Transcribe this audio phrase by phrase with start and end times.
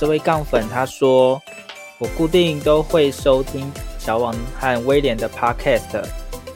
[0.00, 1.38] 这位杠粉他说
[2.00, 6.02] ：“我固定都会收听小王和威廉的 Podcast，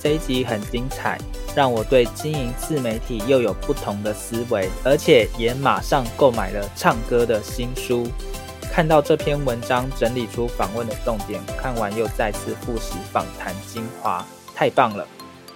[0.01, 1.19] 这一集很精彩，
[1.55, 8.07] 让我对经营自媒体又有不同的思维，而且也马上购买了唱歌的新书。
[8.73, 15.07] 看到这篇文章整理出访问的重点，看完又再次复习访谈精华，太棒了！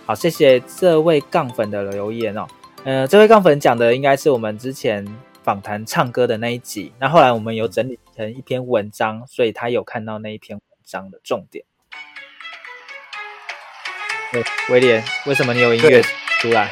[0.04, 2.46] 好，谢谢这位杠粉的留言哦。
[2.84, 5.02] 呃，这位杠粉讲的应该是我们之前。”
[5.48, 11.64] 访谈唱歌的那一集，那后来我们有整理成一篇文章，所以他有看到那一篇文章的重点。
[14.68, 16.02] 威廉，为什么你有音乐
[16.42, 16.70] 出来？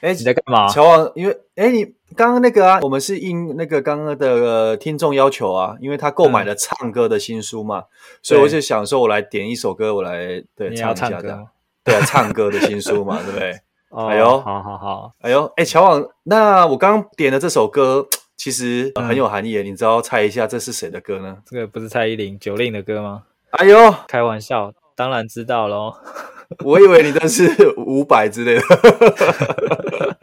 [0.00, 0.66] 哎，你在干嘛？
[0.68, 1.84] 乔王，因为哎，你
[2.16, 7.84] 刚刚那个啊，我们是应那个刚刚的听众要求啊，因为他购买了唱歌的新书嘛，嗯、
[8.22, 11.48] 所以我就想说，我来点一首歌，我来对唱一下的，
[11.84, 13.60] 对啊，唱歌的新书嘛，对不对？
[13.90, 21.36] 哦、哎呦，好好好，哎呦，哎，乔王，那我刚刚点的这首歌 其实很有含义，嗯、你知道猜一下这是谁的歌呢？
[21.44, 23.24] 这个不是蔡依林、九令的歌吗？
[23.50, 25.94] 哎呦，开玩笑，当然知道喽。
[26.64, 28.62] 我以为你的是五百之类的。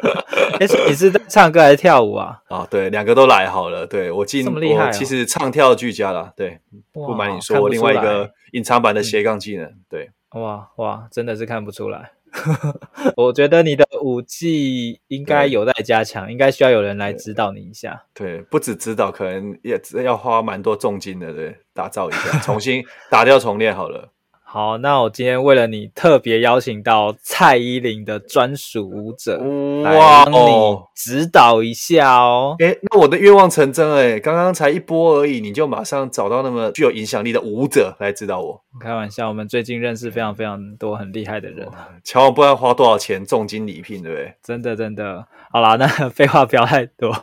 [0.60, 2.42] 哎，你是在唱歌还是跳舞啊？
[2.48, 3.86] 啊，对，两个都来好了。
[3.86, 6.32] 对我进，这么厉害、哦，其实唱跳俱佳了。
[6.36, 6.60] 对，
[6.94, 9.66] 不瞒你说，我另外一个隐藏版的斜杠技能。
[9.66, 12.12] 嗯、对，哇哇，真的是看不出来。
[13.16, 18.04] 我觉得你的武技应该有待加强，应该需要有人来指导你一下。
[18.14, 24.10] 对，不止指导，可能也要花蛮多重金的，对，打造一下，重新 打掉重练好了。
[24.50, 29.38] 好，那我今天为了你特别邀请到蔡依林的专属舞者，
[29.84, 32.56] 哇，帮你指导一下哦。
[32.60, 38.64] 哎、欸，那我的愿望成真哎，刚刚才一波而已，你就马上找到那么具有影响力的舞者来指导我。
[38.80, 41.68] 开玩笑，我们最近认识非常非常多很厉害的人。
[42.06, 44.34] 乔王不知道花多少钱，重金礼聘，对不对？
[44.42, 45.26] 真的真的。
[45.52, 47.14] 好啦，那废话不要太多。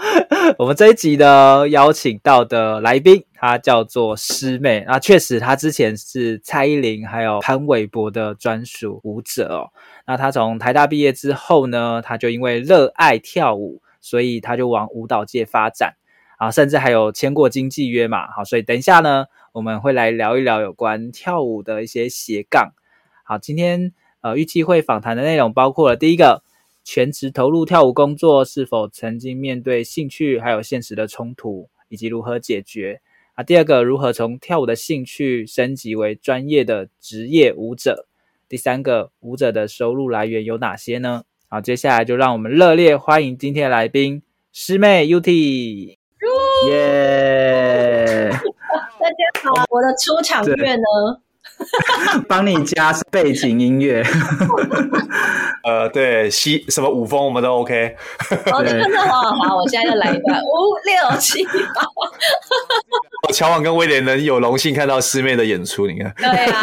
[0.58, 3.24] 我们这一集呢，邀请到的来宾。
[3.38, 9.70] 她叫做师妹，那确实，她之前是蔡依林还有潘玮柏的专属舞者哦。
[10.06, 15.96] 那她从台大毕业之后呢，她就因为热爱跳舞，所以她就往舞蹈界发展
[16.38, 18.30] 啊，甚至还有签过经纪约嘛。
[18.30, 22.72] 好，所以等一下呢，我们会来聊一聊有关跳舞的一些斜杠。
[23.24, 26.42] 好，今天呃预计会访谈的内容包括了第一个，
[26.84, 33.00] 全职投入跳舞工作是否曾经面对兴趣还有现实的冲突，以及如何解决。
[33.36, 38.08] 啊，第二个，如何从跳舞的兴趣升级为专业的职业舞者？
[38.48, 41.24] 第三个，舞者的收入来源有哪些呢？
[41.46, 44.22] 好，接下来就让我们热烈欢迎今天的来宾，
[44.54, 45.98] 师妹 UT。
[46.68, 48.30] 耶！
[48.98, 51.20] 大家好，我的出场乐呢？
[52.28, 54.04] 帮你加背景音乐，
[55.64, 57.96] 呃，对，西什么五峰我们都 OK。
[58.52, 61.52] 哦，真的好好好，我现在就来一段五六七八。
[63.32, 66.12] 乔王跟威廉能有荣幸看到师妹的演出，你看。
[66.16, 66.62] 对啊，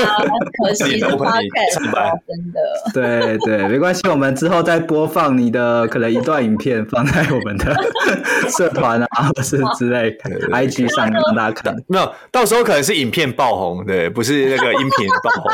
[0.64, 2.62] 可惜是 podcast 真的。
[2.94, 7.76] 对对，没关系，我们之后再播放你的可能一段影片，放在我们的
[8.58, 11.76] 社团啊，或是之类的 IG 上让大家看。
[11.88, 15.52] 没有，到时候可能是影片爆红，对，不是那个音频爆红。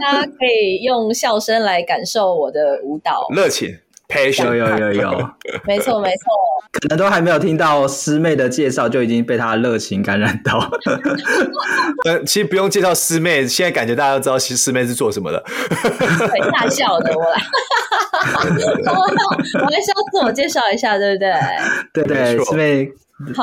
[0.00, 3.78] 大家可以用笑声来感受我的舞蹈热情。
[4.42, 5.10] 有有有有，
[5.66, 6.24] 没错没错，
[6.72, 10.58] 可能都还没有听到师妹的介绍，就已经被她的热情感染到。
[12.08, 15.44] 呃，其实不用介绍师妹，现在感觉大家都知道，其实师妹是做什么的。
[15.46, 17.42] 很大笑的， 我来，
[18.88, 21.30] 我来稍自我介绍一下，对不对？
[21.92, 22.88] 对对，师妹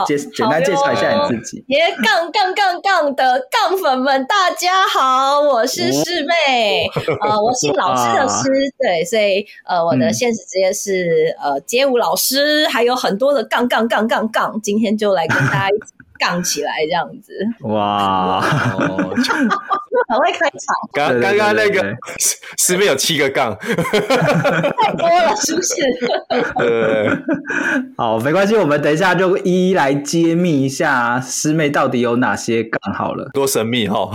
[0.06, 1.63] 简简单介绍一下你自己。
[1.68, 6.88] 耶，杠杠杠杠的杠粉们，大家好，我是师妹，
[7.22, 8.44] 哦、呃，我姓老师的 师，
[8.77, 15.94] 对，所以呃，我的现实职业是、嗯、呃街舞老师，还有很多的杠杠杠杠杠，今天就来跟大家一起。
[16.18, 17.33] 杠起来这样子，
[17.68, 18.42] 哇，
[20.07, 20.75] 很会开场。
[20.94, 21.83] 刚刚刚那个
[22.57, 25.75] 师妹 有七个杠，太多了，是不是？
[26.59, 27.09] 对，
[27.97, 34.12] 好，没关系，我们等一下就一一来揭秘一下师妹到底有哪些杠好了，多神秘哈。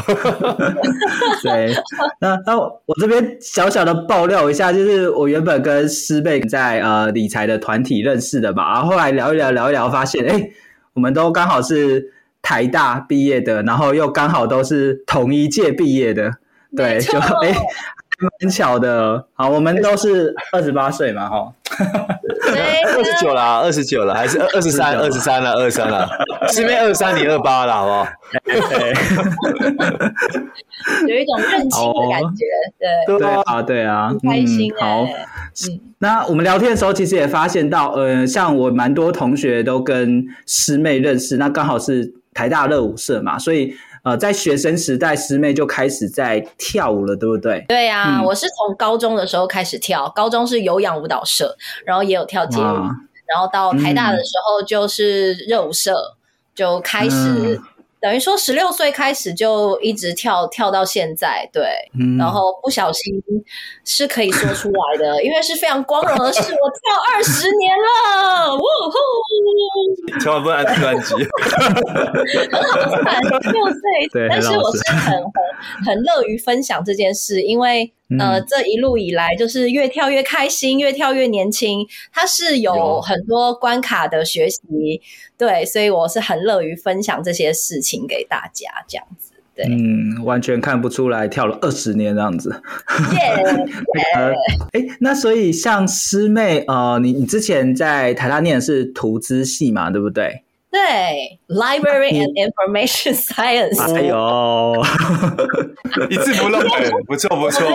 [1.42, 1.74] 对，
[2.20, 10.36] 那那我这边小小的爆料一下，就是我原本跟师妹在呃理财的团体认识的嘛，然后后来聊一聊聊一聊，发现哎。
[10.36, 10.52] 欸
[10.92, 12.12] 我们都刚好是
[12.42, 16.32] 台大毕业的，然后又刚好都是同一届毕业的，
[16.76, 17.54] 对，就哎，
[18.40, 19.26] 蛮巧的。
[19.34, 21.52] 好，我们都是二十八岁嘛，哈，
[22.96, 26.08] 二十九啦，二十九了，还是二十三，二十三了，二十三了，
[26.52, 28.06] 师妹二十三，你二八了，好不好？
[31.06, 32.46] 有一种认亲的感觉，
[33.06, 33.18] 对。
[33.18, 35.02] 对啊，对啊，开心好。
[35.02, 47.64] 嗯，那我们聊天的时候，其实也发现到，呃，像我蛮多同学都跟师妹认识，那刚好是台大热舞社嘛，所以呃，在学生时代，师妹就开始在跳舞了，对不对？
[47.68, 56.16] 对啊，嗯、我是从高中的时候开始跳，高中是有氧舞蹈社，然后也有跳街舞，然后到台大的时候就是热舞社，嗯、
[56.54, 57.60] 就开始。
[58.00, 61.62] 嗯等于说，十六岁开始就一直跳跳到现在，对，
[61.92, 63.22] 嗯、然后不小心
[63.84, 66.54] 是可以说出来的，因为是非常光荣的事，我跳
[67.12, 68.58] 二十年了，哇
[68.88, 70.18] 呼！
[70.18, 71.12] 千万不能按专辑，
[72.50, 73.80] 很好看，十六岁，
[74.30, 75.22] 但是我是很很
[75.84, 77.92] 很乐于分享这件事，因为。
[78.18, 81.86] 呃，这一路以来就是越跳越开心，越跳越年轻。
[82.12, 84.60] 它是有很多关卡的学习，
[85.38, 89.32] 对，所以我是很乐于分享这些事情给大家，这样子。
[89.54, 92.62] 对，嗯，完全看不出来跳了二十年这样子。
[93.12, 93.44] 耶！
[94.72, 100.44] 哎，那所以像师妹，呃，你你之前在台大念的是图资系嘛，对不对？
[100.70, 103.80] 对，Library and Information Science。
[103.92, 104.80] 哎呦，
[106.08, 106.60] 一字不漏，
[107.04, 107.74] 不错不错不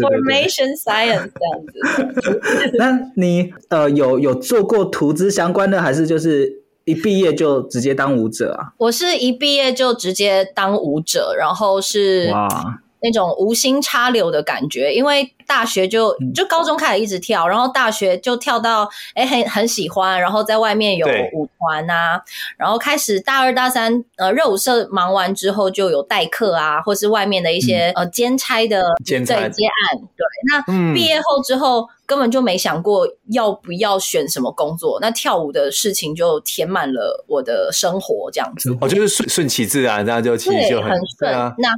[0.00, 0.10] 错。
[0.10, 2.40] Information Science 这样子。
[2.78, 8.74] 那你呃有有做过图资相关的，还是就是一毕业就直接当舞者啊？
[8.78, 12.80] 我是一毕业就直接当舞者，然后是哇。
[13.02, 22.22] 那种无心插柳的感觉，因为大学就就高中开始一直跳，然后大学就跳到哎很很喜欢，然后在外面有舞团啊，
[22.56, 29.48] 然后开始大二大三呃热舞社忙完之后就有代课啊，或是外面的一些呃兼差的兼差。
[29.48, 41.54] 接案，对，那毕业后之后根本就没想过要不要选什么工作，那跳舞的事情就填满了我的生活这样子，哦，就是顺顺其自然，这样就其实就很顺，啊。
[41.58, 41.68] 那。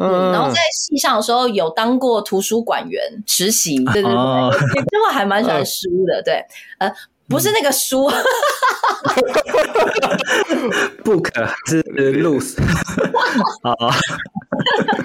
[0.00, 6.42] 嗯，然后在戏上的时候有当过图书馆员实习，对对对，因为还蛮喜欢书的，对，
[6.78, 6.90] 呃，
[7.28, 8.10] 不是那个书，
[11.04, 11.30] book
[11.66, 12.56] 是 loose，
[13.62, 13.74] 啊，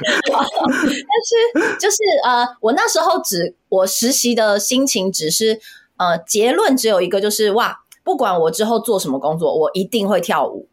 [0.02, 5.60] 但是就是呃，我那时候只我实习的心情只是
[5.98, 10.70] 呃，结论只有一个，就是哇，不管我之后做什么工作，我一定会跳舞。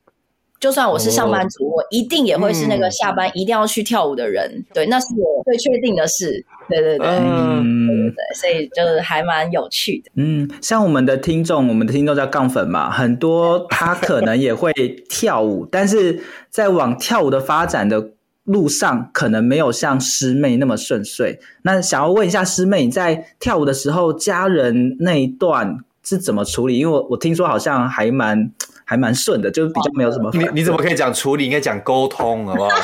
[0.62, 4.64] 就算我是上班族，我一定也会是那个下班一定要去跳舞的人。
[4.73, 6.47] 对，那是我最确定的事。
[6.69, 10.12] 对对对，嗯，对对对，所以就是还蛮有趣的。
[10.14, 14.73] 嗯，像我们的听众，我们的听众叫杠粉嘛，很多 他可能也会
[15.09, 18.12] 跳舞，但是在往跳舞的发展的
[18.45, 21.40] 路上，可能没有像师妹那么顺遂。
[21.62, 26.78] 那想要问一下师妹，你在跳舞的时候，家人那一段是怎么处理？
[26.78, 28.52] 因为我我听说好像还蛮。
[28.84, 30.30] 还蛮顺的，就是比较没有什么。
[30.32, 31.44] 你你怎么可以讲处理？
[31.44, 32.70] 应该讲沟通，好不好？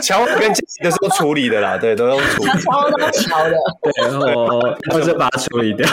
[0.00, 2.50] 乔跟杰西都是处理的啦，对，都用处理。
[2.60, 4.60] 乔都乔的， 对，然后
[4.92, 5.88] 我就把它处理掉。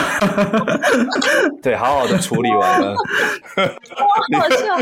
[1.62, 2.94] 对，好好的处理完了。
[3.56, 4.76] 好笑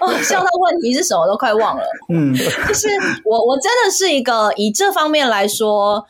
[0.00, 1.82] 哦，笑到问题是什么都快忘了。
[2.12, 2.88] 嗯，就是
[3.24, 6.06] 我，我真的是一个以这方面来说。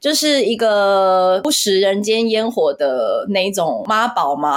[0.00, 4.56] 就是一个不食人间烟火的那一种妈宝嘛，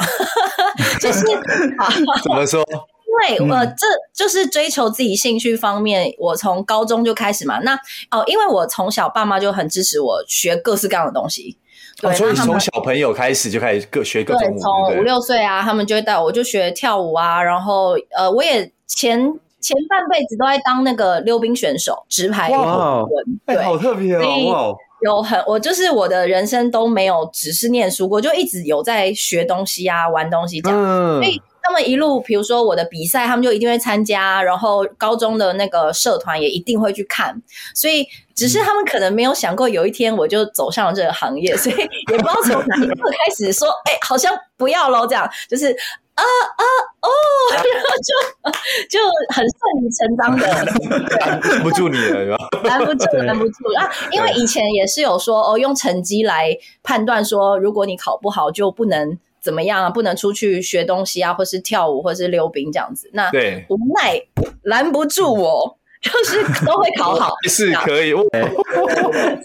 [1.02, 1.20] 就是
[2.24, 2.64] 怎么说？
[3.30, 6.12] 因为呃，这就是追求自己兴趣方面。
[6.18, 7.76] 我从高中就开始嘛，那
[8.10, 11.56] 哦，因为我从小爸妈就很支持我学各式各样的东西，
[12.02, 19.20] 对，哦、所以从小朋友开始就开始各学各种舞，从五六岁啊，他们就会带我，就学跳舞啊，然后呃，我也前
[19.60, 23.04] 前半辈子都在当那个溜冰选手，直排轮，哇，
[23.46, 24.76] 对、欸，好特别哦，哇。
[25.04, 30.80] 有很，我就是我的人生都没有只是念书过，就一直有在学东西啊，玩东西这样。
[30.82, 37.42] 嗯、所以他们一路，比如说我的比赛，他们就一定会参加，然后高中的那个社团也一定会去看。
[37.76, 45.76] 所以只是他们可能没有想过有一天我就走上了这个行业，所以也不知道从哪一刻开始说，哎、欸，好像不要喽，这样就是。
[46.16, 46.64] 啊啊
[47.02, 47.10] 哦，
[47.52, 48.10] 然后就
[48.90, 49.00] 就
[49.34, 50.46] 很顺理成章的，
[51.20, 52.38] 拦不住你了，是吧？
[52.64, 53.90] 拦不住，拦不住啊！
[54.12, 63.10] 因为以前也是有说哦，用成绩来判断说，如果你考不好，就不能怎么样啊，不能出去学东西啊，或是跳舞，或是溜冰这样子。
[63.14, 64.22] 那对，无奈
[64.62, 65.78] 拦不住我。
[66.04, 68.22] 就是都会考好， 是可以， 所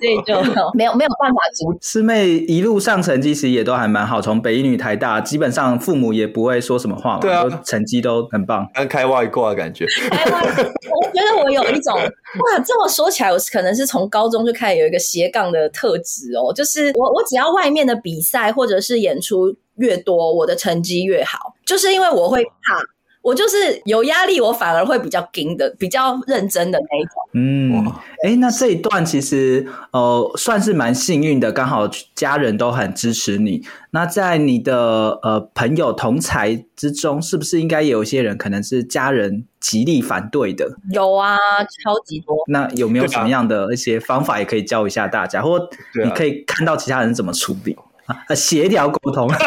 [0.02, 0.42] 以就
[0.74, 1.78] 没有没有办法阻止。
[1.88, 9.86] 师妹一路上成绩其实也都还蛮好，从北一女、台大，基本上父母也不会说什么话嘛，对啊，成绩都很棒，开外挂的感觉。
[10.10, 22.82] 开外，我觉得我有一种哇，这么说起来，我可能是从高中就开始有一个斜杠的特质哦，就是我我只要外面的比赛或者是演出越多，我的成绩越好，就是因为我会怕。
[23.20, 27.12] 我就是有压力，我反而会比较紧的，比较认真的那一种。
[27.34, 27.86] 嗯，
[28.24, 33.62] 哎、欸，那这一段其实呃算是蛮幸运的，刚好家人都很支持你。
[33.90, 40.70] 那在你的呃朋友同才之中，是不是应该有一些人可能是家人极力反对的？
[40.92, 41.36] 有啊，
[41.84, 42.36] 超级多。
[42.48, 45.58] 那有没有什么样的一些方法，也可以教一下大家，或
[46.02, 48.34] 你可以看到其他人怎么处理啊？
[48.34, 49.28] 协调沟通。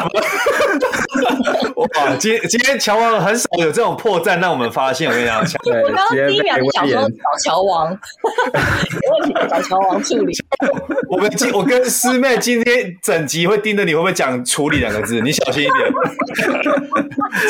[1.81, 5.09] 哇，今今天乔王很少有这种破绽让我们发现。
[5.09, 10.33] 我跟你讲，对 我刚刚第一秒就想说找乔王， 有问题找乔王处理。
[11.09, 15.91] 我们今我跟师妹今天整集会盯着你会不会讲处理两个字，你小心一点。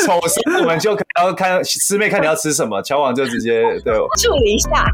[0.06, 4.84] 丑时我们就要看师妹看你要吃什么，乔王就直接对我处理一下。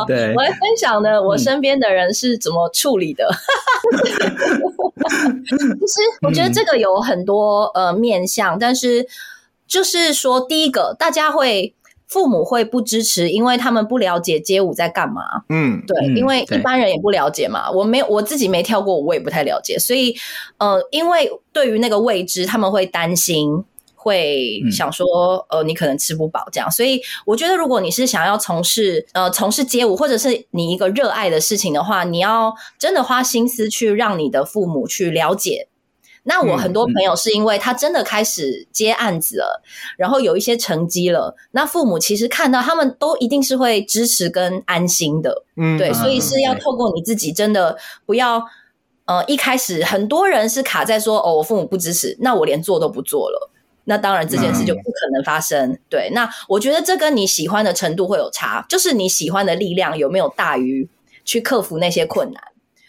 [0.00, 3.28] 我来分享呢，我身边的人是怎么处理的。
[5.46, 9.06] 其实我觉得这个有很多呃面向，但是
[9.66, 11.74] 就是说，第一个，大家会
[12.06, 15.22] 父母会不支持，因为他们不了解街舞在干嘛。
[15.48, 17.70] 嗯，对，因为一般人也不了解嘛。
[17.70, 20.14] 我没有我自己没跳过，我也不太了解，所以
[20.58, 23.64] 呃，因为对于那个未知，他们会担心。
[24.02, 35.68] 会想说，呃，你可能吃不饱这样，所以我觉得，如果你是想要从事呃从事街舞，或者是你一个热爱的事情的话，你要真的花心思去让你的父母去了解。
[36.24, 39.62] 那我很多朋友是因为他真的开始接案子了，
[39.96, 48.44] 然后有一些成绩了，那父母其实看到他们都一定是会支持跟安心的，嗯，对，所以是要透过你自己真的不要，
[49.06, 53.50] 呃，一开始很多人是卡在说，哦，我父母不支持，那我连做都不做了。
[53.84, 55.70] 那当然，这件事就不可能发生。
[55.70, 60.88] 嗯、对，那我觉得这跟你喜欢的程度会有差，就是你喜欢的力量有没有大于
[61.24, 62.42] 去克服那些困难，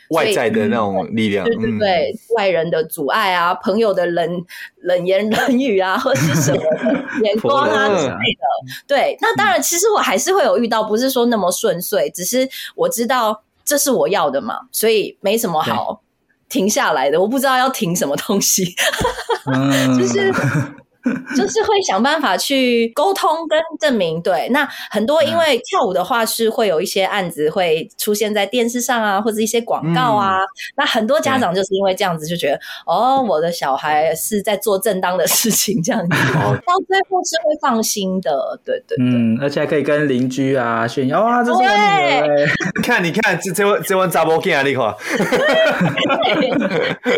[0.10, 4.46] 外在的那种力量，对对对，嗯、外人的阻碍啊，朋友的冷
[4.82, 6.62] 冷言冷语啊， 或是什么
[7.24, 8.84] 眼光啊之类的。
[8.86, 16.04] 对，那当然，其实我还是会有遇到，不是说那么顺遂，只是我知道这是我要的嘛，所以没什么好
[16.50, 17.20] 停下来的。
[17.20, 18.64] 我不知道要停什么东西，
[19.98, 20.32] 就是。
[21.36, 24.48] 就是会想办法去沟通跟证明，对。
[24.50, 30.38] 那很多因为跳舞的话是会有一些案子会出现在电视上啊，或者一些广告啊。
[30.38, 39.05] 嗯、那很多家长就是因为这样子就觉得，哦，我的小孩是在做正当的事情，这样子，到最后是会放心的，对对對。
[39.05, 42.48] 嗯，而且还可以跟邻居啊炫耀啊，这是我女儿。
[42.81, 44.95] 看，你看这这这问查某囝啊，你看，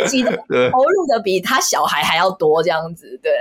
[0.05, 3.31] 自己 投入的比他小孩还要多，这样子，对。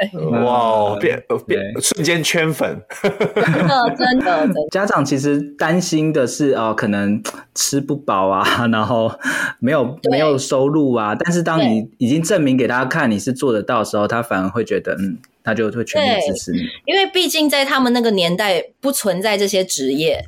[0.42, 4.60] 哇，变变瞬间圈粉，真的真的真的。
[4.72, 7.22] 家长其实担心的是哦，可能
[7.54, 9.12] 吃不饱啊， 然后
[9.58, 11.14] 没有没有收入啊。
[11.14, 16.60] 但是当你已经证明给他看你是做得到的时候，他反而会觉得嗯，他就会全力支持你。
[16.86, 20.26] 因为毕竟在他们那个年代不存在这些职业，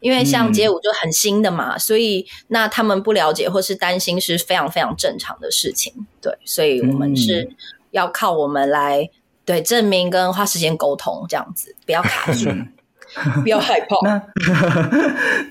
[0.00, 6.06] 因为像街舞就很新的嘛，嗯、所以那他们不了解或是担心是非常非常正常的事情。
[6.20, 7.50] 对，所以我们是
[7.90, 9.10] 要靠我们来。
[9.44, 12.50] 对，证明跟花时间沟通这样子，不要卡 住，
[13.42, 13.96] 不要害怕。
[14.04, 14.22] 那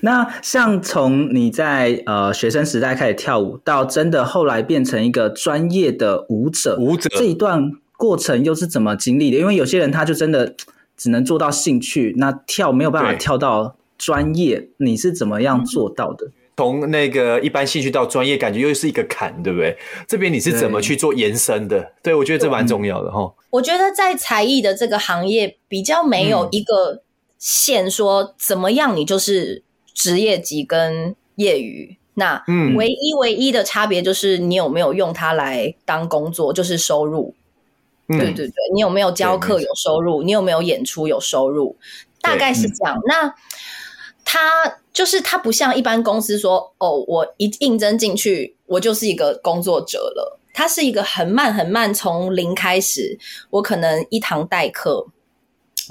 [0.00, 9.38] 那像从你在呃学生时代开始跳舞，到真的后来变成一个专业的舞者，舞者这一段过程又是怎么经历的？
[9.38, 10.54] 因为有些人他就真的
[10.96, 16.28] 只能做到兴趣，那跳没有办法跳到专业，你是怎么样做到的？
[16.62, 19.76] 从那个一般兴趣到专业，感觉又是一个坎，对不对？
[20.06, 21.80] 这边你是怎么去做延伸的？
[22.02, 23.34] 对，对我觉得这蛮重要的哈。
[23.50, 27.02] 我觉得在才艺的这个行业，比较没有一个
[27.36, 31.96] 线说怎么样，你就是职业级跟业余。
[32.14, 32.44] 那
[32.76, 37.34] 唯一唯一的差别就是你有没有用它来当工作，就是收入。
[38.06, 40.22] 对对对，你有没有教课有收入？
[40.22, 41.76] 你有没有演出有收入？
[42.20, 42.96] 大概是这样。
[43.08, 43.34] 那
[44.24, 50.38] 它就是它不像一般公司说，哦，我一应征进去，我就是一个工作者了。
[50.54, 53.18] 它是一个很慢很慢，从零开始，
[53.50, 55.06] 我可能一堂代课，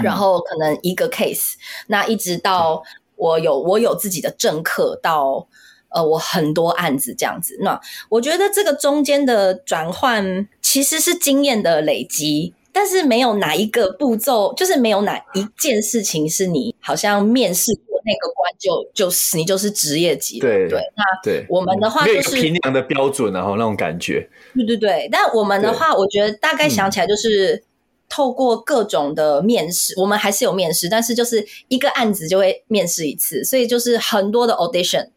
[0.03, 1.53] 然后可能一个 case，
[1.87, 2.83] 那一直到
[3.15, 5.47] 我有我有自己的正课到。
[5.93, 20.47] 呃，我很多案子这样子，那我觉得这个中间的转换其实是经验的累积，但是没有哪一个步骤，就是没有哪一件事情是你好像面试过那个关就就是你就是职业级的。
[20.47, 24.29] 对对，那对我们的话就是平量的标准，然后那种感觉。
[24.53, 27.63] 对对对，但我们的话，我觉得大概想起来就是
[28.09, 35.09] 透过各种的面试，嗯、我们还是有面试，但是就是一个案子就会面试一次，所以就是很多的 audition。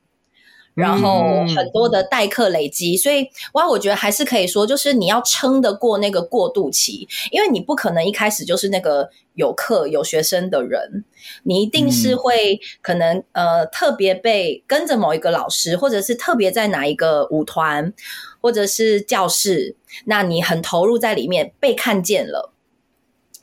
[0.75, 11.05] 然后很多的代课累积，所以哇，我觉得还是可以说，就是你要撑得过那个过渡期，因为你不可能一开始就是那个有课有学生的人，
[11.45, 17.93] 你一定是会可能呃特别被跟着某一个老师，或者是特别在哪一个舞团
[18.41, 19.77] 或者是教室，
[20.07, 22.53] 那你很投入在里面被看见了，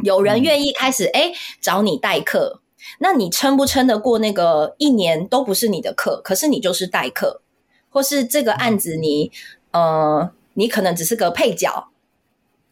[0.04, 2.60] 有人愿意开始哎找你代课。
[3.00, 7.42] 那你撑不撑得过那个一年都不是你的课，可是你就是代课，
[7.90, 9.32] 或是这个案子你
[9.72, 11.90] 呃，你可能只是个配角，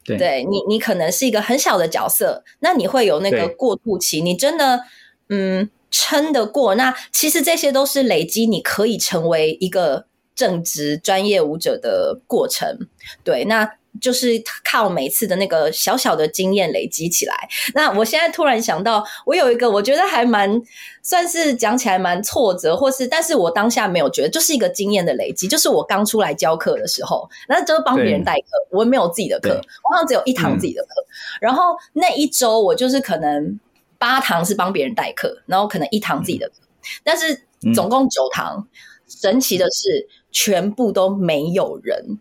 [0.03, 4.81] 对，对你你可能是一个很小的角色，那你会有那个过渡期，你真的
[5.29, 6.75] 嗯撑得过？
[6.75, 12.87] 那其实这些都是累积，你可以成为一个正职专业舞者的过程，
[13.23, 13.73] 对，那。
[13.99, 17.35] 就是靠每次的那个小小的经验累积起来。
[17.73, 20.61] 那我现在突然想到，我有一个我觉得还蛮
[21.01, 25.47] 算是讲起来蛮挫折，或是但是我当下没有觉得，就是一个经验的累积。
[25.47, 30.89] 就是我刚出来教课的时候，那就是帮别人代课，我没有自己的课，我好像只有一堂自己的课。
[31.01, 31.09] 嗯、
[31.41, 33.59] 然后那一周我就是可能
[33.97, 36.55] 八堂是帮别人代课，然后可能一堂自己的课，
[37.03, 38.67] 但是总共九堂。
[39.07, 42.19] 神奇的是，全部都没有人。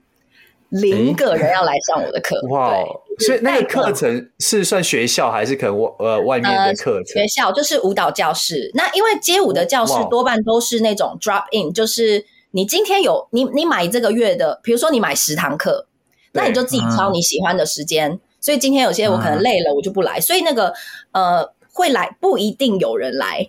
[0.70, 2.74] 零个人要来上我的课，哇！
[3.20, 7.06] 所以那个课程是算学校还是可能外呃外面的课程？
[7.06, 8.70] 学校就是舞蹈教室。
[8.74, 15.86] 那因为街舞的教室多半都是那种 drop in，就是你今天有你你买这个月的，比如说你买十堂课，
[16.32, 18.20] 那你就自己挑你喜欢的时间。
[18.40, 20.20] 所以今天有些我可能累了，我就不来。
[20.20, 20.72] 所以那个
[21.12, 23.48] 呃会来不一定有人来。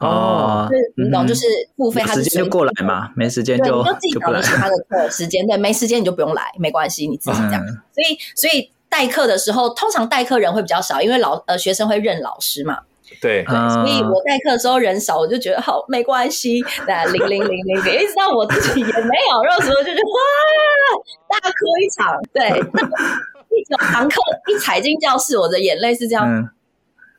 [0.00, 7.64] 哦，就是你懂，就是付费，他时间就过来嘛，没时间就你就自己找你喜欢的课时间，对，没时间你就不用来，没关系，你自己这样。
[7.66, 12.78] 所以，所以代课的时候，通常代课人会比较少，因为老呃学生会认老师嘛。
[13.20, 18.92] 对，所以我代课的时候人少，我就觉得好没关系，那零零零零零，一直到我自己也没
[19.30, 22.48] 有，然后什么就觉得哇，大哭一场，对，
[23.56, 26.50] 一整堂课一踩进教室，我的眼泪是这样。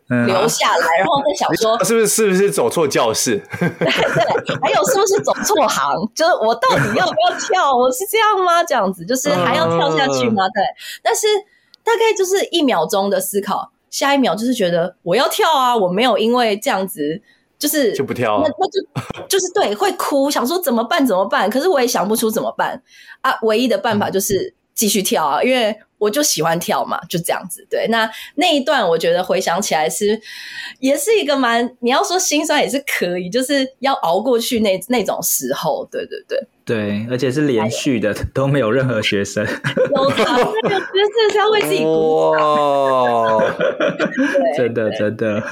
[0.08, 3.42] 留下来，然后再想说，是不是是不是走错教室？
[3.60, 5.84] 对对，还有是不是走错行？
[6.14, 7.76] 就是我到底要不要跳？
[7.76, 8.64] 我是这样吗？
[8.64, 10.48] 这样子就是还要跳下去吗？
[10.50, 10.64] 对，
[11.02, 11.26] 但是
[11.84, 15.76] 大概就是一秒钟的思考，下一秒就是觉得我要跳啊！
[15.76, 17.20] 我没有因为这样子
[17.58, 21.04] 就是就不跳，那那就 就是对会哭，想说怎么办？
[21.04, 21.50] 怎么办？
[21.50, 22.80] 可是我也想不出怎么办
[23.22, 23.36] 啊！
[23.42, 25.76] 唯一的办法就是继续跳啊，因为。
[26.06, 27.66] 我就喜欢跳嘛，就这样子。
[27.70, 30.22] 对，那那一段我觉得回想起来是，
[30.80, 35.88] 也是一个蛮，你要说心酸也是可以，就是要熬过去那那种时候。
[35.92, 39.44] 对对对，对，而且是连续的，都没有任何学生。
[39.44, 40.24] 有的，
[40.64, 43.56] 那个学生是要为自己鼓掌。
[44.58, 45.44] 真 的真的。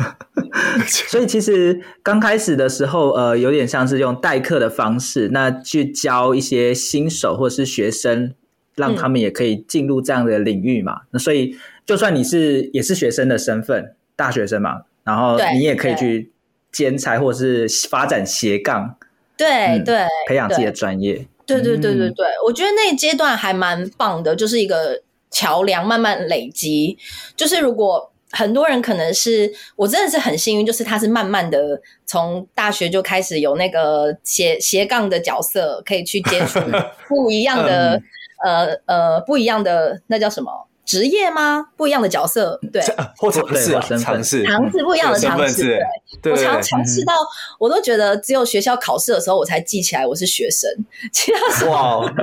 [0.86, 8.36] 所以其实刚开始的时候，呃，有点像是用代课的方式，那去教一些新手或是学生。
[8.76, 10.94] 让他们也可以进入这样的领域嘛？
[10.94, 11.56] 嗯、那所以，
[11.86, 16.32] 就算你是也是学生的身份，大学生嘛，然后你也可以去
[16.72, 18.96] 兼差或者是发展斜杠，
[19.38, 21.28] 对对、嗯，培养自己的专业。
[21.46, 26.98] 对对对对对，我觉得那阶段还蛮棒的，就是一个桥梁，慢慢累积。
[27.36, 36.60] 就是如果很多人可能是我真的是很幸运，就是他是慢慢的从大学就开始有那个斜斜杠的角色，可以去接触
[37.10, 38.02] 不一样的。
[38.43, 40.67] 嗯呃呃，不一样的那叫什么？
[40.86, 41.69] 职业吗？
[41.77, 42.84] 不一样的角色，对，
[43.17, 44.43] 或尝试尝试。
[44.43, 45.79] 尝试不一样的尝试，对。
[46.23, 47.13] 我常常试到，
[47.60, 50.69] 我都觉得只有学校考试的时候，我才记起来我是学生。
[51.12, 52.13] 其他时候，哇，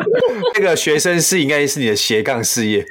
[0.55, 2.85] 那个学生是应该是你的斜杠事业。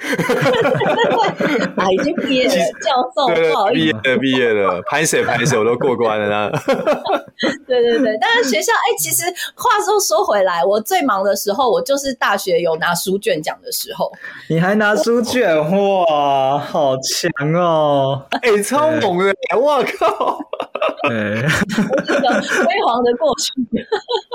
[1.76, 6.52] 啊，已经毕业了， 教授，不好意思，毕业了，毕业了，拍手拍手，我都过关了呢。
[7.66, 9.24] 对对对，但是学校，哎、欸，其实
[9.56, 14.12] 话说说回来，我最忙的时候，我就是大学有拿书卷奖的时候。
[14.50, 18.26] 你还拿书卷，哇，好强哦！
[18.42, 20.40] 哎、欸，超猛的，我靠！
[21.08, 23.54] 对，辉煌的过去。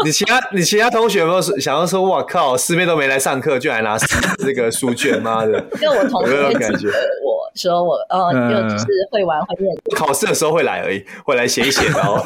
[0.05, 3.97] 你其他你其他同学有没有想要说，哇靠，师妹都没来上课，就来拿
[4.39, 5.59] 这个书卷，妈的！
[5.81, 12.19] 因为我同学会感觉我说我，呃，就只是会玩会念，考试的时候会来而已，会来写一写，然后。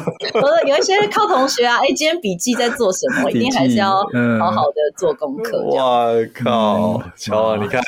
[0.65, 3.29] 有一些靠同学啊，哎，今天笔记在做什么？
[3.31, 3.97] 一定还是要
[4.39, 5.63] 好好的做功课。
[5.65, 6.07] 哇
[6.43, 7.81] 靠，瞧你看。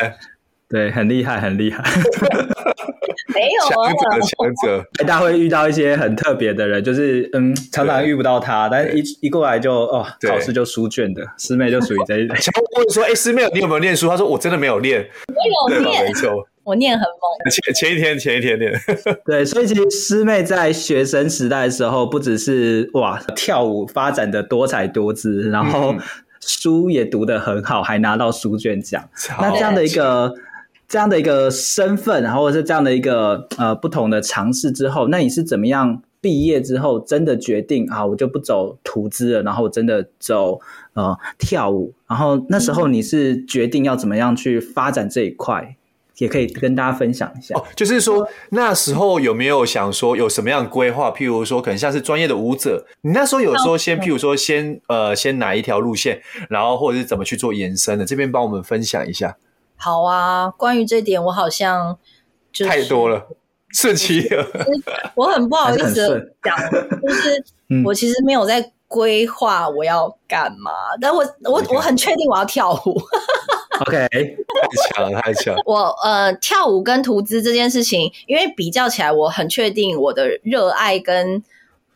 [0.72, 1.84] 对，很厉害，很厉害。
[3.34, 4.86] 没有啊，强者，强者。
[5.00, 12.36] 大家会遇到一些很特别的人，就是嗯，常常遇不到他，但是一一过来就哦，考试就书卷的师妹就属于这一类。
[12.40, 14.08] 想问说，哎，师妹，你有没有念书？
[14.10, 16.30] 他说我真的没有念，我有念，没错，
[16.64, 17.52] 我念很猛。
[17.52, 18.74] 前前一天，前一天念。
[19.26, 25.96] 对，所以其实师妹在学生时代的时候，不只是哇跳舞发展的多彩多姿，然后
[26.42, 29.02] 书也读得很好，还拿到书卷奖。
[29.40, 30.34] 那这样的一个。
[30.92, 40.60] 这样的一个身份，然后或者是这样的一个呃不同的尝试之后，那你是怎么样毕业之后真的决定啊，我就不走图资了，然后我真的走
[40.92, 45.76] 呃跳舞，然后那时候你是决定要怎么样去发展这一块，嗯、
[46.18, 47.56] 也可以跟大家分享一下。
[47.58, 51.10] 哦，就是说那时候有没有想说有什么样的规划？
[51.10, 58.04] 譬如说可能像是专业的舞者，你那时候有说先譬如说先呃先哪一条路线，然后或者是怎么去做延伸的？
[58.04, 59.38] 这边帮我们分享一下。
[59.84, 61.98] 好啊，关于这点，我好像
[62.54, 63.28] 就是太多了，
[63.74, 64.46] 顺其了。
[65.16, 66.56] 我很不好意思讲，
[67.02, 67.44] 就是
[67.84, 73.02] 我其实没有在规划我要干嘛，嗯、但我我我很确定我要跳舞。
[73.80, 75.56] OK，太强了，太强。
[75.66, 81.42] 我呃，跳舞跟投资这件事情，因为比较起来，我很确定我的热爱跟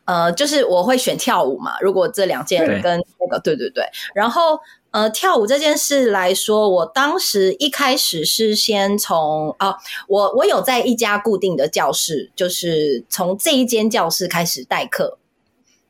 [0.06, 1.74] 呃，就是我会选跳舞嘛。
[1.82, 3.84] 如果这两件跟那个，对对对，
[4.16, 4.60] 然后。
[4.96, 9.76] 呃，跳舞这件事来说，我当时一开始是先从啊，
[10.08, 15.18] 我我有在一家固定的教室，就是从这一间教室开始代课，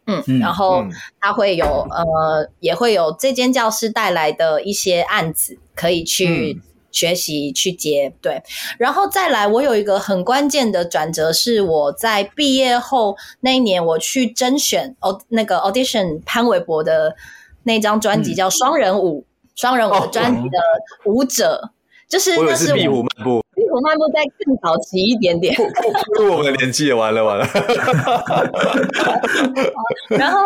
[0.08, 0.84] 嗯，嗯然后
[1.22, 6.60] 他会有呃，也会有这间教室带来的一些案子可以去
[6.92, 8.42] 学习、嗯、去接，对，
[8.80, 17.16] 然后再来，我有一个很关键的转折，是我在毕业后那一年，我去甄选哦，那个 audition 潘玮柏的。
[17.66, 19.26] 那张专辑叫《双人舞》，
[19.60, 20.58] 双、嗯、人舞的专辑的
[21.06, 21.70] 舞者，哦、
[22.08, 25.54] 就是那是壁虎漫步，壁虎漫步再更早期一点点，
[26.30, 27.46] 我们的年纪也，完了完了。
[30.10, 30.40] 然后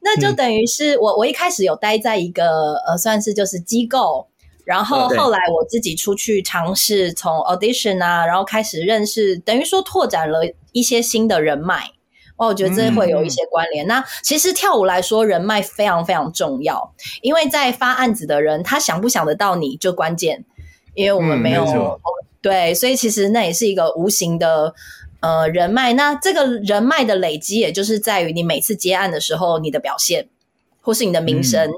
[0.00, 4.28] 那就等于是我，我一开始有待在一个呃，算是就是机构，
[4.64, 10.40] 然后后来我自己出去尝试从 audition 啊，然后开始认识，等于说拓展了
[10.72, 11.92] 一些新的人脉。
[12.36, 13.86] 哦，我觉得这会有一些关联。
[13.86, 20.44] 嗯、那其实跳舞来说，人脉非常非常重要，因为在发案子的人，他想不想得到你就关键。
[20.94, 22.00] 因为我们没有、嗯、
[22.40, 24.74] 对，所以其实那也是一个无形的
[25.20, 25.92] 呃人脉。
[25.92, 30.28] 那这个人脉的累积，也就是在于你每次接案的时候，你的表现，
[30.80, 31.74] 或是你的名声，嗯、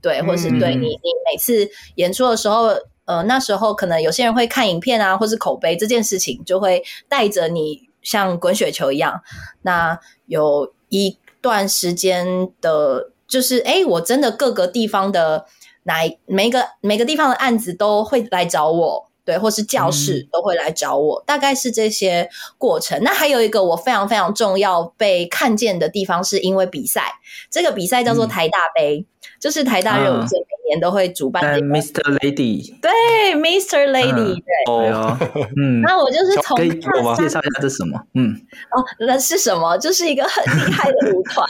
[0.00, 2.68] 对，或是对你你每次演出的时候，
[3.04, 7.88] 呃，那时候可能有些人会看影片啊，或是口碑这件事情，就会带着你。
[8.02, 9.22] 像滚雪球一样，
[9.62, 15.46] 那有一段时间的，就是哎、欸，我真的各个地方的
[15.84, 15.94] 哪
[16.26, 23.00] 每个每个地方的案子都会来找我，对，或是教室都会来找我，嗯、大概是这些过程。
[23.02, 27.14] 那还有一个我非常非常重要被看见的地方，是因为比赛，
[27.50, 29.06] 这个比赛叫做台大杯，嗯、
[29.40, 30.36] 就是台大热舞社。
[30.68, 32.18] 年都会主办这个，Mr.
[32.18, 32.90] Lady，对
[33.34, 33.90] ，Mr.
[33.90, 35.16] Lady，对，哦，
[35.56, 38.00] 嗯， 那我就是从可以给我介绍一下这是什么？
[38.14, 38.34] 嗯，
[38.70, 39.76] 哦，那是什么？
[39.78, 41.46] 就是一个很厉害的舞团。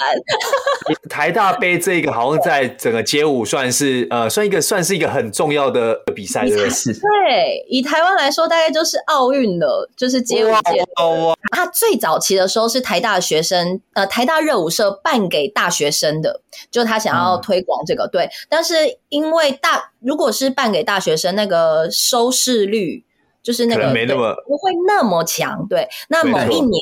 [1.09, 10.81] 台大杯这个好像在整个街舞算是呃，算一个算是一个很重要的比赛，对，对，以台湾来说，大概就是奥运了，就是街舞界。
[11.03, 18.75] 哇，他最早期的时候是台大学生，呃，台大热舞社办给大学生的，就他想要推广这个，对，但是。
[19.13, 23.05] 因为大如果是办给大学生，那个收视率
[23.43, 25.67] 就是那个没那么不会那么强。
[25.69, 26.81] 对，那某一年，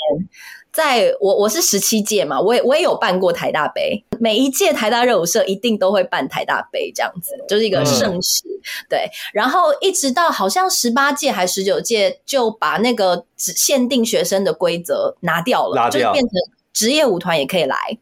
[0.72, 8.44] 在我我是十七届嘛，我也我也有办过台大杯，每一届台大热舞社一定都会办台大杯，这样子就是一个盛事。
[8.46, 16.32] 嗯、对，然后一直到好像十八届还十九届，就把那个只限定学生的规则拿掉了，掉就变成。
[16.72, 17.98] 职业舞团也可以来。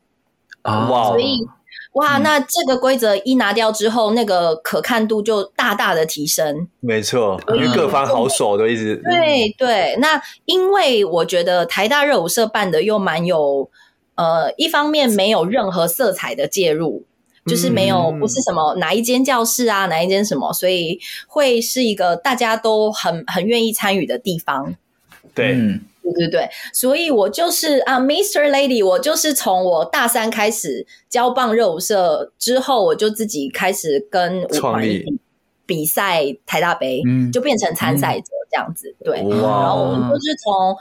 [0.62, 1.48] 哇，所以
[1.98, 6.68] 哇，那这个规则一拿掉之后，那个可看度就大大的提升。
[6.78, 9.96] 没错，因为各方好手都一直对对。
[10.00, 13.68] 那因为我觉得台大热舞社办的又蛮有
[14.14, 17.04] 呃，一方面没有任何色彩的介入，
[17.44, 24.76] 就是没有不是什么哪一间教室啊，哪一间什么，所以会是一个大家都很很愿意参与的地方。
[25.34, 25.80] 对。
[26.14, 28.50] 对对对，所以我就是啊，Mr.
[28.50, 34.82] Lady，我就是从我大三开始交棒热舞社之后，我就自己开始跟舞团
[35.66, 38.94] 比赛台大杯，嗯、就变成参赛者这样子。
[39.00, 40.76] 嗯、对，然后我们就是从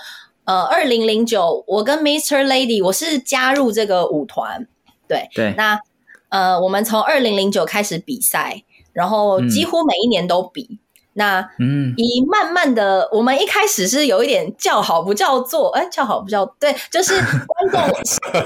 [0.46, 2.46] 呃二零零九，我跟 Mr.
[2.46, 4.68] Lady，我是加入这个舞团。
[5.08, 5.80] 对对，那
[6.30, 8.64] 呃，我们从二零零九开始比赛，
[8.94, 10.68] 然后几乎每一年都比。
[10.72, 10.80] 嗯
[11.18, 17.16] 那嗯，以慢慢的，我们一开始是有一点叫好不叫座，哎，叫好不叫对，就是
[17.48, 17.82] 观众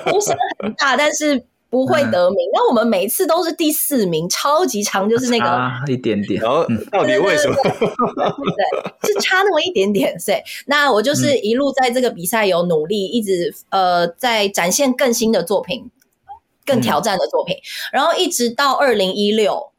[0.06, 2.38] 呼 声很大，但是不会得名。
[2.54, 6.42] 那我们每次都是第四名，超级长，就是那个差一点点。
[6.42, 7.56] 然后到底为什么？
[7.62, 10.18] 对，是差那么一点点。
[10.18, 15.92] 所以，那我就是一路在这个比赛有努力，一直呃在展现更新的作品，
[16.66, 17.58] 更挑战的作品，
[17.92, 19.71] 然后一直到二零一六。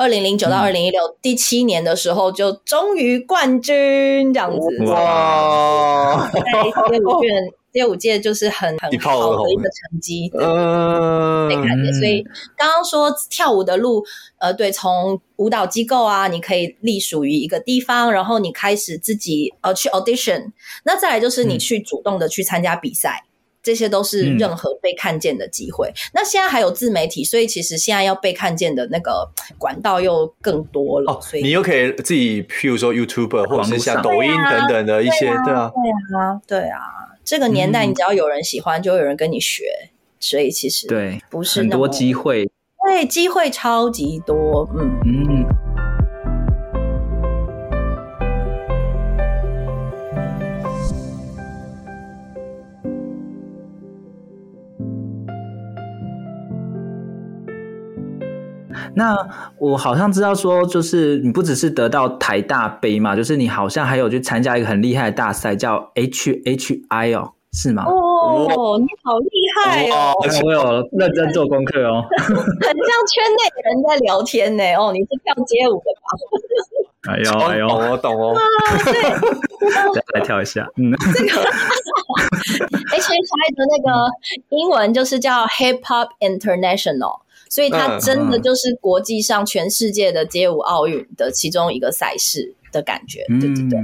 [0.00, 6.26] 二零零九到二零一六第七年的时候，就终于冠军这样子哇！
[6.32, 11.92] 在街舞圈，街舞界就是很很好的一个成绩，嗯，被看见。
[11.92, 12.24] 所以
[12.56, 14.02] 刚刚说跳舞的路，
[14.38, 20.52] 呃，对，从舞蹈机构啊，你可以隶属于一个地方，然后你开始自己呃去 audition，
[20.84, 23.24] 那再来就是你去主动的去参加比赛。
[23.62, 25.88] 这些都是任何被看见的机会。
[25.88, 31.12] 嗯、那现在还有自媒体，所以其实现在要被看见的那个管道又更多了。
[31.12, 36.78] 哦、所以你又可以自己，譬如说 YouTuber 或者是像抖音等等的一些，对啊，对啊，对啊，对啊。
[37.24, 39.64] 这个年代，你只要有人喜欢，就有人跟你学。
[39.64, 42.50] 嗯、所以其实对，不是很多机会，
[42.88, 44.68] 对，机会超级多。
[44.74, 45.29] 嗯嗯。
[58.94, 59.16] 那
[59.58, 67.84] 我好像知道说，就是你不只是得到台大杯嘛，就是你好像还有去参加一个很厉害的大赛，叫 HHI 哦，是吗？
[67.86, 70.12] 哦，你好厉害哦！
[70.44, 72.36] 我有认真做功课哦， 很像
[73.06, 74.62] 圈内人在聊天呢。
[74.74, 76.06] 哦，你是跳街舞的吧？
[77.08, 78.36] 哎呦哎呦，我懂哦。
[80.14, 80.68] 来跳一下。
[80.76, 81.32] 嗯，这个
[82.92, 83.88] HHI 的那个
[84.50, 87.20] 英文就是叫 Hip Hop International。
[87.50, 93.78] 所以它真的就是国际上全世界的街舞奥运的其中一个赛事的感觉，对对对。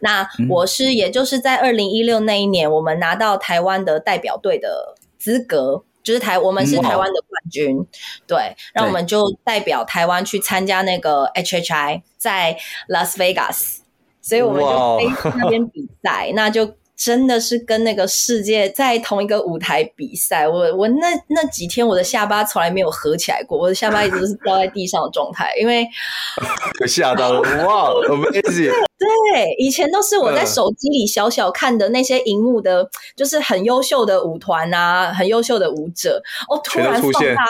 [0.00, 7.86] 那我是也就是在二零一六那一年，我们拿到台湾的代表队的资格，就是台我们是台湾的冠军，
[8.26, 13.80] 对，让我们就代表台湾去参加那个 HHI 在 Las Vegas，
[14.22, 16.74] 所以我们就飞去那边比赛，那就。
[17.02, 25.88] 真的是跟那个世界在同一个舞台比赛，我我那那几天我的下巴从来没有合起来过，我的下巴一直都是掉在地上的状态，因为
[26.86, 28.70] 吓到了哇，Amazing！
[29.00, 32.86] 对，以前都是我在手机里小小看的那些荧幕的，
[33.16, 37.46] 就是很优秀的舞团啊，很优秀的舞者，哦，突然放大，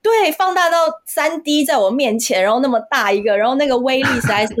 [0.00, 0.76] 对，放大到
[1.08, 4.54] 三 D 在我面前，然后那么大一个，然后那个威力实在是。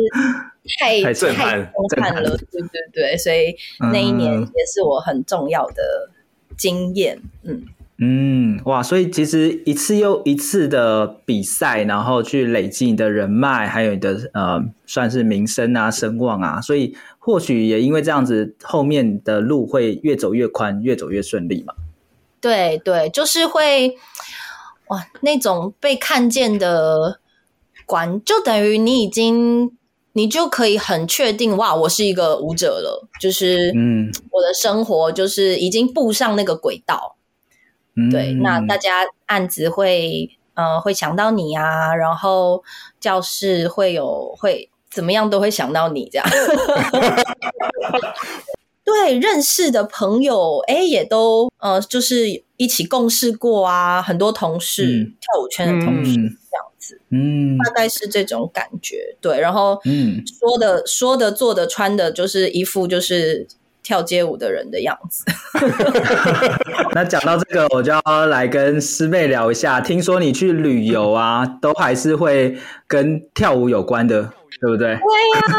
[0.78, 1.72] 太太震撼了，
[2.36, 3.56] 对对对，所以
[3.92, 6.10] 那一年也是我很重要的
[6.56, 7.20] 经验。
[7.42, 7.64] 嗯
[7.98, 21.74] 嗯，哇，所以其实一次又一次的比赛，然后去累积你的人脉，还有你的呃，算是名声啊、声望啊，所以或许也因为这样子，后面的路会越走越宽，越走越顺利嘛。
[22.40, 23.96] 对对，就是会
[24.88, 27.20] 哇，那种被看见的
[27.84, 29.76] 管，就等于你已经。
[30.14, 37.16] 你就可以很确定，哇，我是一个舞者了，就是，嗯，我的生活就是已经步上那个轨道，
[37.96, 42.62] 嗯，对，那大家案子会，呃，会想到你啊，然后
[43.00, 46.28] 教室会有会怎么样都会想到你这样，
[48.84, 56.20] 对，认识的朋友，哎，也都，呃，就是一起共事过啊，很多同事，嗯，跳舞圈的同事。
[56.20, 56.36] 嗯
[57.10, 59.40] 嗯，大概是这种感觉，对。
[59.40, 63.46] 然后，嗯，说的、说的、做的、穿的，就是一副就是
[63.82, 65.24] 跳街舞的人的样子。
[66.94, 69.80] 那讲到这个，我就要来跟师妹聊一下。
[69.80, 74.22] 听说你去旅游啊，都还是会跟跳舞有关的，
[74.60, 74.88] 对不对？
[74.88, 75.58] 对呀、啊，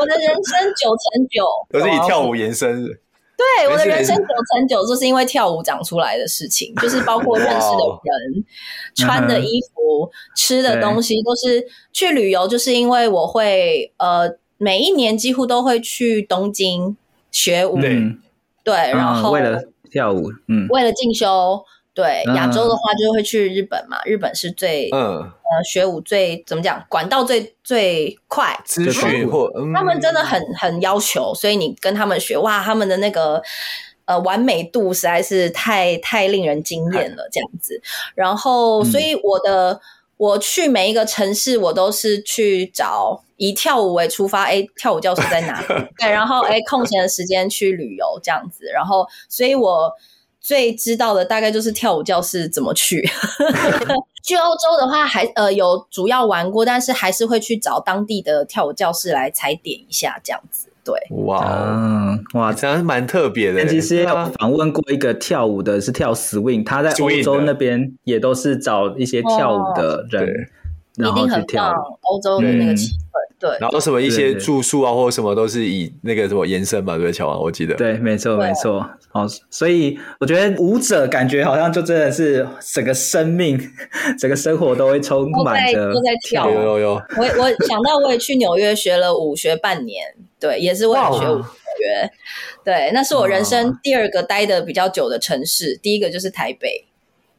[0.00, 2.90] 我的人生九成九都是以跳舞延伸的。
[3.40, 8.44] 对，我的人生九成九就是因为跳舞长出来的事情，就是包括认识的人、
[8.94, 16.96] 穿的衣服、吃的东西，都是去旅游，就是因为我会呃，每一年几乎都会去东京
[17.30, 17.78] 学舞，
[18.62, 21.64] 对，然后为了跳舞，嗯，为了进修。
[22.00, 33.42] 对，亚洲的话就会去日本嘛，日本是最嗯呃学舞最怎么讲，管道最最快，资讯或他们真的很很要求，所以你跟他们学哇，他们的那个
[34.06, 37.78] 呃完美度实在是太太令人惊艳了，这样子。
[38.14, 39.80] 然后，所以我的、嗯、
[40.16, 45.66] 我去每一个城市，我都是去找以跳舞为出发，哎，跳舞教室在哪里？
[46.00, 48.64] 对，然后哎，空闲的时间去旅游这样子。
[48.72, 49.92] 然后，所以我。
[50.40, 53.06] 最知道的大概就是跳舞教室怎么去。
[54.22, 60.68] 去欧洲的话还，还呃有主要玩过，但是还是会去找当地的跳舞教室来踩点一下，这样子。
[60.84, 63.66] 对，哇，嗯、哇，这样是蛮特别的。
[63.66, 64.06] 其实
[64.38, 70.36] 访问过一个跳舞的，是跳 swing，他在欧洲那边也都是找一些跳舞的人，哦、
[70.96, 73.29] 然后去跳欧洲的那个气氛。
[73.40, 77.74] 对，然后什么一些住宿啊，或者什么都是以那个什么延伸嘛，对，乔王，我记得。
[77.74, 78.86] 对，没错，没错。
[79.12, 83.58] 哦，所以我觉得舞者感觉好像就真的是整个生命、
[84.20, 86.50] 整个生活都会充满着都在跳。
[86.50, 86.90] 有有有。
[87.16, 91.36] 我我想到我也去纽约学了舞，学半年，对，也是为了学舞。
[91.36, 91.44] 纽
[91.80, 92.10] 约，
[92.62, 96.84] 对，那是我人生第二个待的比较久的城市，第一个就是台北，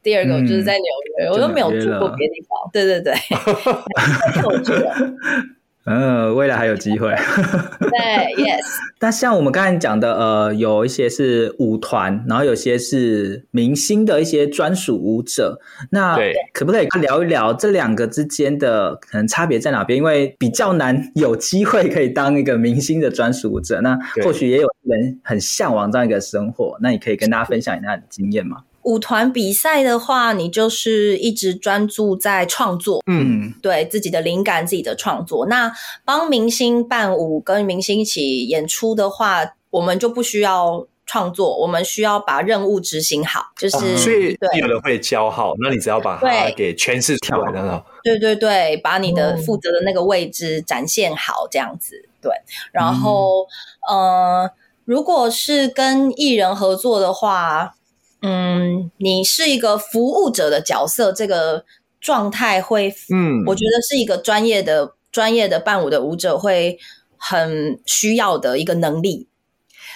[0.01, 0.83] 第二个就是在纽
[1.19, 2.57] 约，我都没有住过别的地方。
[2.73, 3.13] 对对对。
[5.85, 7.09] 嗯，未来还有机会。
[7.09, 8.59] 对，Yes。
[9.01, 15.59] 那像我们刚才讲的，呃，有一些是舞团，然后有些是明星的一些专属舞者。
[15.89, 16.17] 那
[16.53, 19.97] 可不可以聊一聊这两个之间的可能差别在哪边？
[19.97, 23.81] 因为比较难有机会可以当一个明星的专属舞者。
[23.81, 26.77] 那或许也有人很向往这样一个生活。
[26.79, 28.57] 那你可以跟大家分享一下你的经验吗？
[28.83, 35.45] 舞团比赛的话，你就是一直专注在创作，嗯，对自己的灵感、自己的创作。
[35.45, 35.71] 那
[36.03, 43.51] 帮明星伴舞、跟明星一起演出的话，我们就不需要创作，我们需要把任务执行好。
[43.55, 52.09] 就是、哦、所以有人会教好，那你只要把它给诠释出来，对对对，把你的负责的那个位置展现好，这样子。
[52.19, 52.31] 对，
[52.71, 53.45] 然后，
[53.87, 54.51] 嗯、呃，
[54.85, 57.75] 如果是跟艺人合作的话。
[58.21, 61.65] 嗯，你是一个服务者的角色，这个
[61.99, 66.77] 状态会，嗯，我觉得是一个专业的、专业的伴舞的舞者会
[67.17, 69.27] 很需要的一个能力。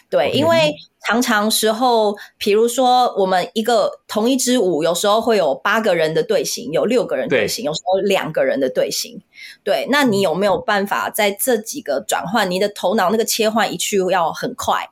[0.09, 0.71] 对，因为
[1.07, 9.21] 常常时候，比如说我们一个同一支舞，有时候会有八个人的队形，有六个人队形，有时候两个人的队形。
[9.63, 14.89] 对，那你有没有办法在这几个转换，你的头脑那个切换一去要很快？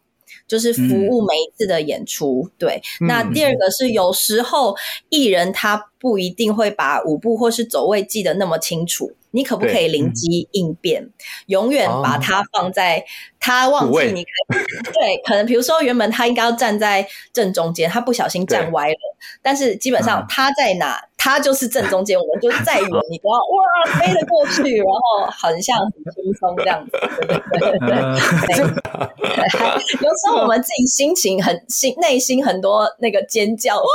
[0.53, 2.81] 就是服务每一次的演出，嗯、对。
[3.07, 4.75] 那第二个是有时候
[5.09, 11.09] 艺人他不一定会把舞步或是走位记得那么清楚，你可不可以灵机应变，
[11.47, 13.03] 永远把它放在
[13.39, 21.03] 他忘记你可以对，可能比如说原本他应该要站在正中间，他不小心站歪了，但是基本上他在哪？
[21.23, 23.63] 他就是正中间，我们就再远， 你都要哇
[23.97, 26.91] 飞得过去，然后很像很轻松这样子。
[30.03, 33.85] 有时候我们自己心情很心内心很多那个尖叫，哇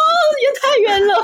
[0.40, 1.14] 也太远了。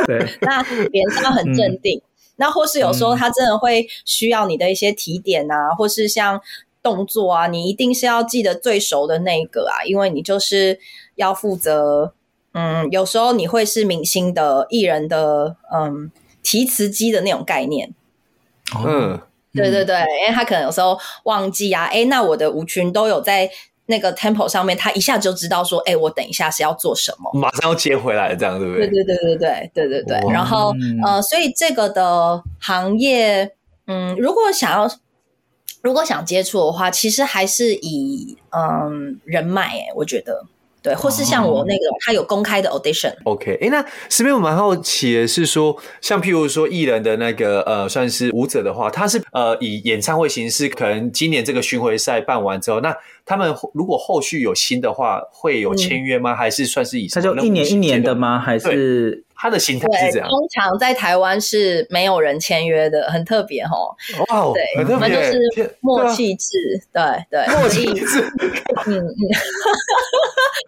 [0.06, 2.00] 对，那脸上很镇定。
[2.36, 6.40] 那或是有时候他真的会需要你的一些提点啊，或是像
[6.82, 10.80] 动作啊，你一定是要记得最熟的那一个啊，因为你就是
[11.16, 12.14] 要负责。
[12.54, 16.10] 嗯，有时候你会是明星的艺人的嗯
[16.42, 17.92] 提词机的那种概念，
[18.86, 19.20] 嗯，
[19.52, 23.50] 对对对，因为他可能有时候忘记啊，哎，那我的舞群都有在
[23.86, 28.86] 那个 tempo 上面，他一下就知道说，哎，我等一下是要做什么，马上要接回来，这样对不对？
[28.86, 30.32] 对对对对对对对对。
[30.32, 30.72] 然后
[31.04, 33.50] 呃，所以这个的行业，
[33.88, 34.88] 嗯，如果想要
[35.82, 40.46] 如果想接触的话，其实还是以嗯人脉，哎，我觉得。
[40.84, 43.10] 对，或是像我那个，他有公开的 audition。
[43.24, 52.94] OK，哎，那这边我蛮好奇的是说，像譬如说艺人的那个呃，算是舞者的话，他是呃以演唱会形式，可能今年这个巡回赛办完之后，那
[53.24, 56.34] 他们如果后续有新的话，会有签约吗？
[56.34, 58.38] 嗯、还是算是以他就一年一年的吗？
[58.38, 59.24] 还是？
[59.44, 63.94] 他的心态是这样，通常在台湾是没有人签约的，很特别哦。
[64.30, 64.64] 哇，对，
[64.94, 65.38] 我们就是
[65.80, 66.48] 默契制，
[66.90, 68.22] 对对，默契制，
[68.86, 69.20] 嗯嗯，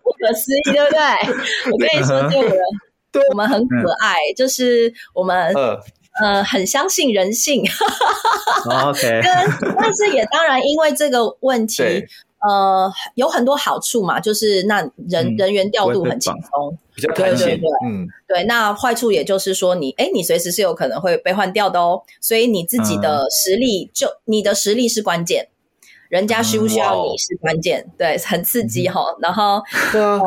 [0.05, 1.01] 不可思议，对不对？
[1.72, 2.61] 我跟你说，这个人，
[3.11, 5.55] 对我们很可爱，就是我们
[6.20, 7.64] 呃很相信人性。
[8.66, 12.07] OK， 跟但是也当然因为这个问题。
[12.47, 17.47] 呃，有很多好处嘛，就是那人、嗯、人员调度很轻松，比较弹性。
[17.47, 18.45] 对对对，嗯，对。
[18.45, 22.03] 那坏处也就是说你，你哎，你随时是有可能会被换掉的哦。
[22.21, 25.49] 所以你自己的实力，嗯、就你的实力是关键，
[26.09, 29.17] 人家需不需要你是关键，嗯、对，很刺激哈、哦。
[29.21, 30.21] 然后， 呃，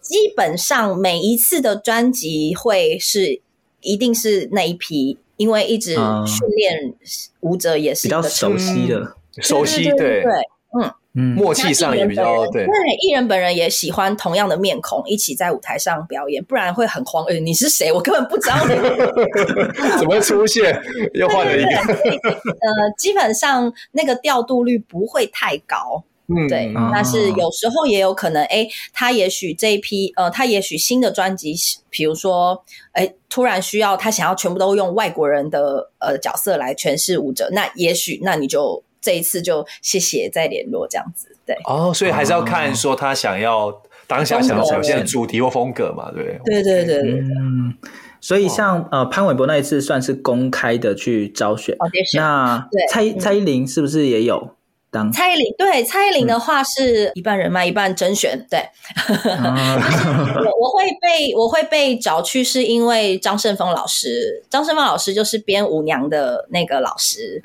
[0.00, 3.40] 基本上每一次的专辑会是
[3.80, 6.94] 一定是那一批，因为一直训练
[7.40, 10.32] 舞者也是比较熟悉的，嗯、熟悉对，对，
[10.78, 10.92] 嗯。
[11.14, 12.64] 嗯，默契上也比较对。
[12.64, 12.72] 对，
[13.06, 17.22] 艺人本人也喜欢同样的面孔一起在舞台上表演，不然会很慌。
[17.26, 17.92] 哎，你是谁？
[17.92, 18.74] 我根本不知道你
[20.00, 20.74] 怎么出现，
[21.12, 21.70] 又换了一个。
[21.70, 26.04] 呃，基本上那个调度率不会太高。
[26.28, 26.72] 嗯，对。
[26.90, 31.54] 但是有时候也有可能，哎，他也许这一批，呃，他也许新的专辑，
[31.90, 38.82] 比如说，哎，突然需要他想要全部都用外国人的呃角色来诠释舞者，那也许那你就。
[39.02, 41.54] 这一次就谢谢再联络这样子，对。
[41.64, 46.40] 哦，所以还是要看说他想要、哦、当下想要表现的主题或风格嘛，对。
[46.44, 47.74] 对对对对，嗯，
[48.20, 54.54] 所以像呃潘玮柏那一次算是公开的去招选，哦、那蔡蔡依林是不是也有
[54.92, 55.10] 当？
[55.10, 58.60] 蔡依林对蔡依林的话是一半人脉一半甄选，对，
[59.08, 67.42] 我我会被我会被找去是因为张胜峰老师，张胜峰老师就是编舞娘的那个老师。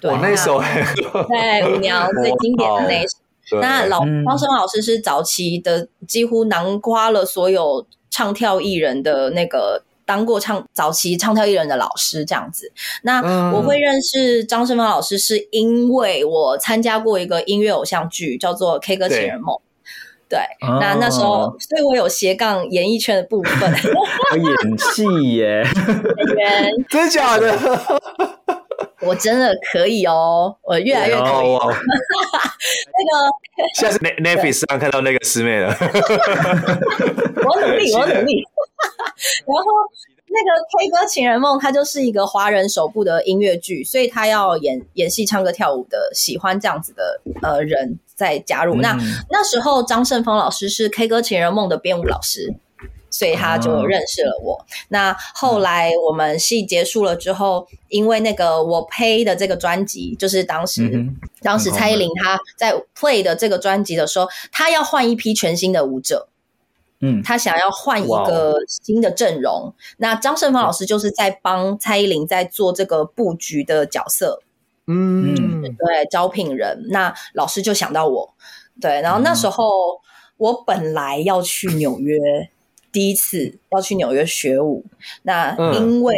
[0.00, 3.06] 对，那首对舞娘 最经典的那一
[3.44, 12.72] 首，那老张生老师是早期的，几乎囊括了所有唱跳艺人的那个当过唱早期唱跳艺人的老师这样子。
[13.02, 13.20] 那
[13.52, 19.54] 我会认识张生芳老师，是因为我参加过一个音乐偶像剧，叫做《K 歌情人梦》。
[20.28, 20.38] 对，
[20.80, 23.68] 那那时候，所以我有斜杠演艺圈的部分，
[24.38, 25.02] 演戏
[25.34, 25.64] 耶，
[26.36, 26.70] 演员。
[26.88, 27.58] 真的假的？
[29.02, 31.24] 我真的可以哦，我越来越可以。
[32.92, 33.12] 那个，
[33.74, 35.74] 现在是 Netflix 上看到那个师妹了。
[37.42, 38.44] 我努力，我努力。
[39.46, 39.64] 然后
[40.26, 48.76] 那个《K 歌情人梦》，它就是一个华人首部的音乐剧，所以他要演演戏、唱歌、跳舞的，喜欢这样子的呃人再加入。
[48.76, 48.96] 嗯、那
[49.30, 52.54] 那时候张胜峰老师是《K 歌情人梦》的编舞老师。
[53.10, 54.56] 所以他就认识了我。
[54.68, 66.28] 嗯、那后来我们戏结束了之后，嗯、因为那个我 play 的这个专辑，就是当时、嗯、当时蔡依林她在 play 的这个专辑的时候，她要换一批全新的舞者，
[67.00, 69.74] 嗯，她想要换一个新的阵容。
[69.96, 74.40] 那张胜芳老师就是在帮蔡依林在做这个布局的角色，
[74.86, 76.86] 嗯，对，招聘人。
[76.90, 78.34] 那老师就想到我，
[78.80, 80.00] 对，然后那时候
[80.36, 82.16] 我本来要去纽约。
[82.92, 84.84] 第一次要去纽约学舞，
[85.22, 86.16] 那因为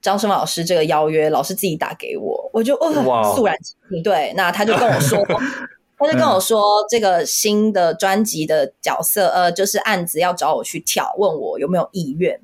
[0.00, 4.02] 张生老师这个邀约，老师自己打给我，我就哦肃然起敬。
[4.02, 5.18] 对，那他就跟我说，
[5.98, 12.38] 他就跟我说这个新的专辑的角色，呃，就是案子要找我去跳，问我有没有意愿。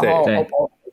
[0.00, 0.26] 然后我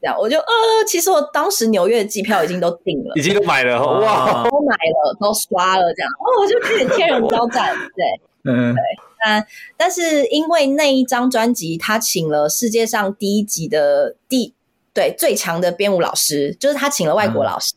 [0.02, 0.46] 这样，我就呃，
[0.88, 8.06] 其实我当时纽约的机票已经都订了，已经都买了，哇，都买了，都刷了，这样，哦，我就有点天人交战，对，
[8.52, 8.82] 嗯，对。
[9.24, 9.46] 但
[9.78, 14.54] 但是因为那一张专辑，他请了世界上第一级的第
[14.94, 17.76] 对最强的编舞老师，就是他请了外国老师、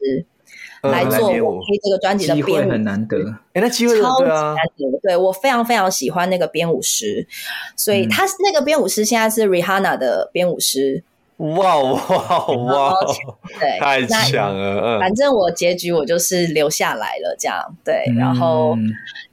[0.82, 3.16] 嗯、来做我配这个专辑的编舞，很难得。
[3.52, 4.98] 哎，那机会超级难得。
[5.02, 7.26] 对，我非常非常喜欢那个编舞师，
[7.76, 11.04] 所以他那个编舞师现在是 Rihanna 的编舞师。
[11.38, 12.94] 哇哇哇！
[13.58, 15.00] 对，太强了。
[15.00, 18.76] 反正我结局我就是留下来了，这样对，然后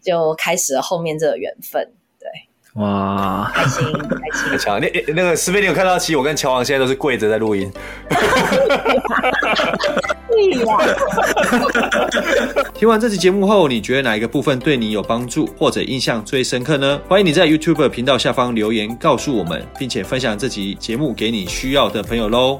[0.02, 1.88] 就开始了后面这个缘分。
[2.74, 4.50] 哇，开心开心！
[4.52, 4.80] 太强！
[4.80, 5.98] 那那个师妹，你有看到？
[5.98, 7.72] 其实我跟乔王现在都是跪着在录音。
[12.74, 17.02] 听完这期节目后，你觉得哪一个部分对你有帮助或者印象最深刻呢？
[17.10, 22.60] 欢迎你在 YouTube 频道下方留言告诉我们，并且分享这期节目给你需要的朋友喽。